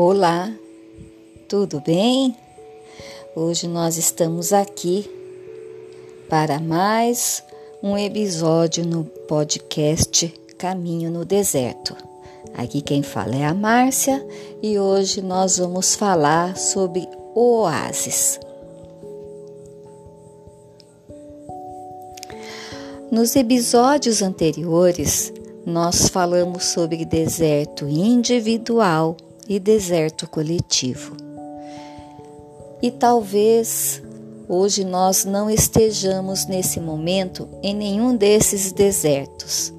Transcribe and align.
Olá, 0.00 0.48
tudo 1.48 1.80
bem? 1.80 2.36
Hoje 3.34 3.66
nós 3.66 3.96
estamos 3.96 4.52
aqui 4.52 5.10
para 6.28 6.60
mais 6.60 7.42
um 7.82 7.98
episódio 7.98 8.86
no 8.86 9.02
podcast 9.02 10.32
Caminho 10.56 11.10
no 11.10 11.24
Deserto. 11.24 11.96
Aqui 12.54 12.80
quem 12.80 13.02
fala 13.02 13.34
é 13.34 13.44
a 13.44 13.52
Márcia 13.52 14.24
e 14.62 14.78
hoje 14.78 15.20
nós 15.20 15.58
vamos 15.58 15.96
falar 15.96 16.56
sobre 16.56 17.08
oásis. 17.34 18.38
Nos 23.10 23.34
episódios 23.34 24.22
anteriores, 24.22 25.32
nós 25.66 26.08
falamos 26.08 26.66
sobre 26.66 27.04
deserto 27.04 27.88
individual 27.88 29.16
e 29.48 29.58
deserto 29.58 30.28
coletivo. 30.28 31.16
E 32.82 32.90
talvez 32.90 34.02
hoje 34.48 34.84
nós 34.84 35.24
não 35.24 35.50
estejamos 35.50 36.46
nesse 36.46 36.78
momento 36.78 37.48
em 37.62 37.74
nenhum 37.74 38.14
desses 38.14 38.70
desertos. 38.72 39.72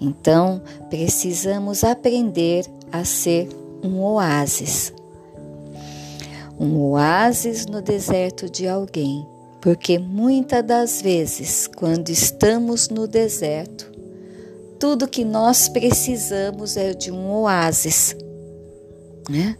Então, 0.00 0.62
precisamos 0.88 1.82
aprender 1.82 2.64
a 2.92 3.04
ser 3.04 3.48
um 3.82 4.00
oásis. 4.00 4.92
Um 6.60 6.76
oásis 6.80 7.66
no 7.66 7.80
deserto 7.82 8.48
de 8.48 8.68
alguém, 8.68 9.26
porque 9.60 9.98
muitas 9.98 10.64
das 10.64 11.02
vezes, 11.02 11.66
quando 11.66 12.10
estamos 12.10 12.88
no 12.88 13.08
deserto, 13.08 13.90
tudo 14.78 15.08
que 15.08 15.24
nós 15.24 15.68
precisamos 15.68 16.76
é 16.76 16.94
de 16.94 17.10
um 17.10 17.32
oásis 17.32 18.16
né? 19.28 19.56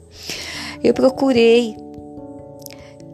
Eu 0.82 0.94
procurei 0.94 1.76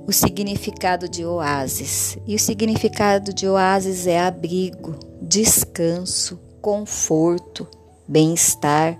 o 0.06 0.12
significado 0.12 1.08
de 1.08 1.24
oásis, 1.24 2.18
e 2.26 2.34
o 2.34 2.38
significado 2.38 3.32
de 3.32 3.48
oásis 3.48 4.06
é 4.06 4.20
abrigo, 4.20 4.94
descanso, 5.20 6.38
conforto, 6.60 7.66
bem-estar. 8.06 8.98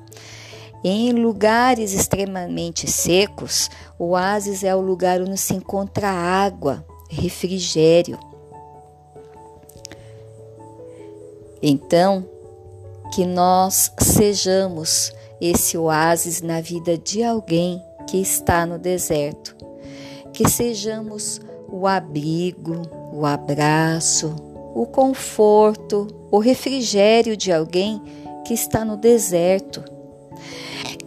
Em 0.82 1.12
lugares 1.12 1.92
extremamente 1.92 2.90
secos, 2.90 3.70
oásis 3.98 4.64
é 4.64 4.74
o 4.74 4.80
lugar 4.80 5.20
onde 5.20 5.36
se 5.38 5.54
encontra 5.54 6.08
água, 6.10 6.84
refrigério. 7.08 8.18
Então, 11.62 12.28
que 13.14 13.24
nós 13.24 13.92
sejamos 13.98 15.12
esse 15.46 15.76
oásis 15.76 16.40
na 16.40 16.62
vida 16.62 16.96
de 16.96 17.22
alguém 17.22 17.82
que 18.06 18.16
está 18.16 18.64
no 18.64 18.78
deserto. 18.78 19.54
Que 20.32 20.48
sejamos 20.48 21.38
o 21.68 21.86
abrigo, 21.86 22.80
o 23.12 23.26
abraço, 23.26 24.34
o 24.74 24.86
conforto, 24.86 26.06
o 26.30 26.38
refrigério 26.38 27.36
de 27.36 27.52
alguém 27.52 28.00
que 28.46 28.54
está 28.54 28.84
no 28.86 28.96
deserto. 28.96 29.84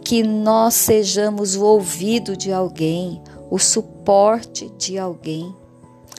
Que 0.04 0.22
nós 0.22 0.74
sejamos 0.74 1.56
o 1.56 1.64
ouvido 1.64 2.36
de 2.36 2.52
alguém, 2.52 3.20
o 3.50 3.58
suporte 3.58 4.70
de 4.78 4.98
alguém, 4.98 5.52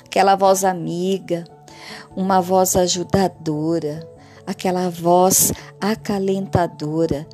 aquela 0.05 0.35
voz 0.35 0.65
amiga, 0.65 1.45
uma 2.15 2.41
voz 2.41 2.75
ajudadora, 2.75 4.07
aquela 4.45 4.89
voz 4.89 5.53
acalentadora 5.79 7.25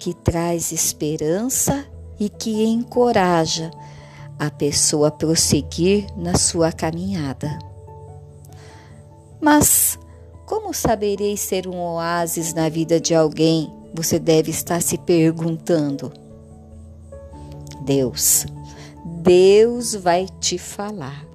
que 0.00 0.14
traz 0.14 0.72
esperança 0.72 1.86
e 2.18 2.30
que 2.30 2.64
encoraja 2.64 3.70
a 4.38 4.50
pessoa 4.50 5.08
a 5.08 5.10
prosseguir 5.10 6.06
na 6.16 6.38
sua 6.38 6.72
caminhada. 6.72 7.58
Mas 9.38 9.98
como 10.46 10.72
saberei 10.72 11.36
ser 11.36 11.68
um 11.68 11.78
oásis 11.78 12.54
na 12.54 12.68
vida 12.70 12.98
de 12.98 13.14
alguém? 13.14 13.70
Você 13.92 14.18
deve 14.18 14.50
estar 14.50 14.80
se 14.80 14.96
perguntando. 14.96 16.10
Deus, 17.82 18.46
Deus 19.04 19.94
vai 19.94 20.26
te 20.40 20.56
falar. 20.56 21.26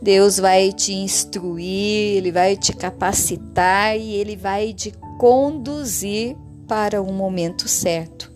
Deus 0.00 0.38
vai 0.38 0.72
te 0.72 0.94
instruir, 0.94 2.16
ele 2.16 2.32
vai 2.32 2.56
te 2.56 2.72
capacitar 2.72 3.98
e 3.98 4.14
ele 4.14 4.36
vai 4.36 4.72
te 4.72 4.92
conduzir 5.18 6.36
para 6.66 7.00
o 7.02 7.12
momento 7.12 7.68
certo, 7.68 8.30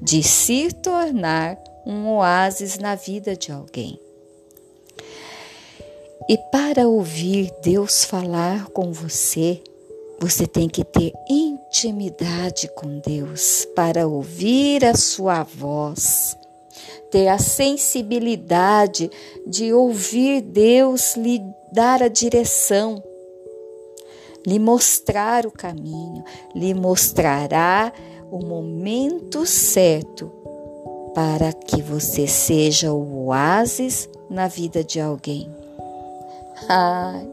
de 0.00 0.22
se 0.22 0.72
tornar 0.72 1.58
um 1.86 2.08
oásis 2.08 2.78
na 2.78 2.94
vida 2.94 3.36
de 3.36 3.52
alguém. 3.52 3.98
E 6.28 6.38
para 6.50 6.88
ouvir 6.88 7.52
Deus 7.62 8.04
falar 8.04 8.66
com 8.70 8.92
você, 8.92 9.62
você 10.18 10.46
tem 10.46 10.68
que 10.68 10.82
ter 10.82 11.12
intimidade 11.28 12.68
com 12.68 12.98
Deus 12.98 13.66
para 13.76 14.06
ouvir 14.06 14.84
a 14.84 14.94
sua 14.94 15.42
voz, 15.42 16.34
ter 17.10 17.28
a 17.28 17.38
sensibilidade 17.38 19.10
de 19.46 19.72
ouvir 19.72 20.40
Deus 20.40 21.14
lhe 21.14 21.42
dar 21.70 22.02
a 22.02 22.08
direção 22.08 23.02
lhe 24.46 24.58
mostrar 24.58 25.46
o 25.46 25.50
caminho, 25.50 26.24
lhe 26.54 26.74
mostrará 26.74 27.92
o 28.30 28.44
momento 28.44 29.46
certo 29.46 30.30
para 31.14 31.52
que 31.52 31.80
você 31.80 32.26
seja 32.26 32.92
o 32.92 33.26
oásis 33.26 34.08
na 34.28 34.48
vida 34.48 34.82
de 34.82 35.00
alguém. 35.00 35.48
Ai, 36.68 37.28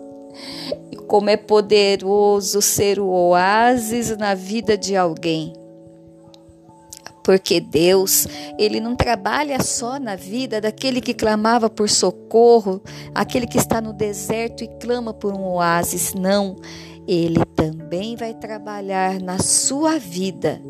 como 1.08 1.30
é 1.30 1.38
poderoso 1.38 2.62
ser 2.62 3.00
o 3.00 3.08
oásis 3.08 4.16
na 4.16 4.36
vida 4.36 4.78
de 4.78 4.96
alguém. 4.96 5.54
Porque 7.24 7.60
Deus, 7.60 8.28
ele 8.58 8.80
não 8.80 8.96
trabalha 8.96 9.62
só 9.62 10.00
na 10.00 10.16
vida 10.16 10.60
daquele 10.60 11.00
que 11.00 11.14
clamava 11.14 11.70
por 11.70 11.88
socorro, 11.90 12.82
aquele 13.14 13.46
que 13.46 13.58
está 13.58 13.80
no 13.80 13.94
deserto 13.94 14.64
e 14.64 14.68
clama 14.68 15.14
por 15.14 15.34
um 15.34 15.44
oásis, 15.44 16.14
não. 16.14 16.56
Ele 17.08 17.44
também 17.56 18.16
vai 18.16 18.34
trabalhar 18.34 19.20
na 19.20 19.40
sua 19.40 20.00
vida, 20.00 20.62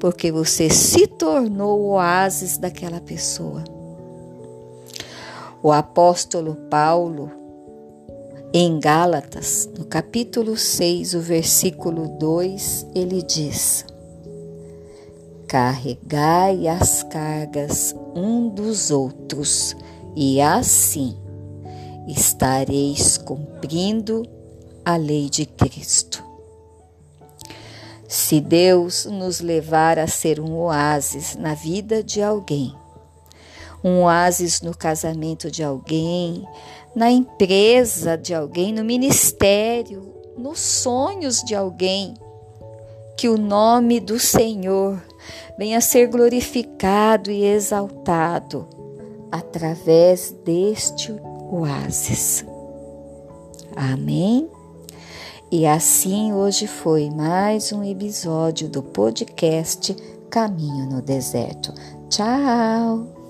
porque 0.00 0.32
você 0.32 0.68
se 0.70 1.06
tornou 1.06 1.80
o 1.80 1.90
oásis 1.92 2.58
daquela 2.58 3.00
pessoa. 3.00 3.62
O 5.62 5.70
apóstolo 5.70 6.56
Paulo, 6.68 7.30
em 8.52 8.80
Gálatas, 8.80 9.70
no 9.78 9.84
capítulo 9.84 10.56
6, 10.56 11.14
o 11.14 11.20
versículo 11.20 12.08
2, 12.18 12.88
ele 12.94 13.22
diz: 13.22 13.86
Carregai 15.52 16.66
as 16.66 17.02
cargas 17.02 17.94
um 18.14 18.48
dos 18.48 18.90
outros, 18.90 19.76
e 20.16 20.40
assim 20.40 21.14
estareis 22.08 23.18
cumprindo 23.18 24.22
a 24.82 24.96
lei 24.96 25.28
de 25.28 25.44
Cristo. 25.44 26.24
Se 28.08 28.40
Deus 28.40 29.04
nos 29.04 29.40
levar 29.42 29.98
a 29.98 30.06
ser 30.06 30.40
um 30.40 30.56
oásis 30.58 31.36
na 31.36 31.52
vida 31.52 32.02
de 32.02 32.22
alguém, 32.22 32.74
um 33.84 34.04
oásis 34.04 34.62
no 34.62 34.74
casamento 34.74 35.50
de 35.50 35.62
alguém, 35.62 36.48
na 36.96 37.10
empresa 37.10 38.16
de 38.16 38.32
alguém, 38.32 38.72
no 38.72 38.82
ministério, 38.82 40.14
nos 40.34 40.60
sonhos 40.60 41.42
de 41.42 41.54
alguém, 41.54 42.14
que 43.18 43.28
o 43.28 43.36
nome 43.36 44.00
do 44.00 44.18
Senhor 44.18 45.11
venha 45.58 45.80
ser 45.80 46.08
glorificado 46.08 47.30
e 47.30 47.44
exaltado 47.44 48.68
através 49.30 50.34
deste 50.44 51.14
oásis. 51.50 52.44
Amém? 53.74 54.48
E 55.50 55.66
assim 55.66 56.32
hoje 56.32 56.66
foi 56.66 57.10
mais 57.10 57.72
um 57.72 57.84
episódio 57.84 58.68
do 58.68 58.82
podcast 58.82 59.94
Caminho 60.30 60.86
no 60.86 61.02
Deserto. 61.02 61.74
Tchau! 62.08 63.21